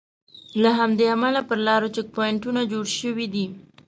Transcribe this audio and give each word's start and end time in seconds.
له 0.61 0.69
همدې 0.79 1.05
امله 1.15 1.41
پر 1.49 1.59
لارو 1.67 1.93
چیک 1.95 2.07
پواینټونه 2.15 2.61
جوړ 2.71 2.85
شوي 2.99 3.27
دي. 3.33 3.45